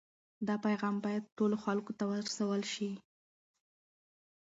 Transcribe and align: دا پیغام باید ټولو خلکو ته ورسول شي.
دا 0.47 0.55
پیغام 0.65 0.95
باید 1.05 1.31
ټولو 1.37 1.55
خلکو 1.65 1.91
ته 1.99 2.03
ورسول 2.11 2.61
شي. 2.73 2.91